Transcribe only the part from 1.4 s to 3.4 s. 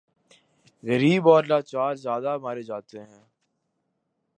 لاچار زیادہ مارے جاتے ہیں۔